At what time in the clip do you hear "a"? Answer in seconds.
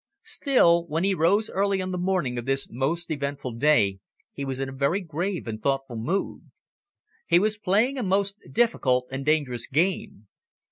4.67-4.71, 7.99-8.03